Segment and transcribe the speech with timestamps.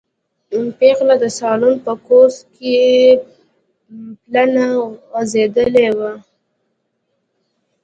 [0.77, 2.75] پېغله د سالون په کوچ کې
[4.25, 4.65] پلنه
[5.11, 6.13] غځېدلې وه.